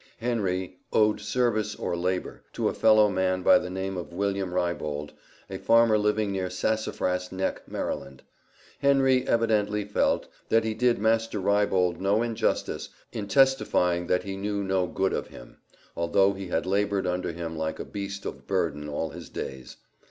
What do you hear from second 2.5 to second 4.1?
to a fellow man by the name